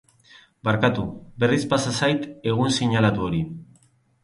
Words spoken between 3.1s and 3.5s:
hori.